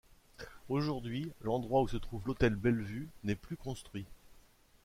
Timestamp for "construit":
3.55-4.07